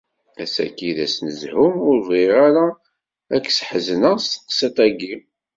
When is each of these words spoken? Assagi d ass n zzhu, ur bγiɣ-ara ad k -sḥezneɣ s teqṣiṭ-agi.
Assagi 0.43 0.91
d 0.97 0.99
ass 1.05 1.15
n 1.25 1.27
zzhu, 1.39 1.67
ur 1.89 1.97
bγiɣ-ara 2.07 2.65
ad 3.35 3.39
k 3.45 3.47
-sḥezneɣ 3.51 4.15
s 4.19 4.27
teqṣiṭ-agi. 4.31 5.15